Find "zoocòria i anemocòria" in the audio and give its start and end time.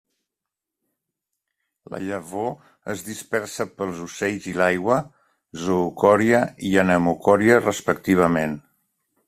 5.67-7.63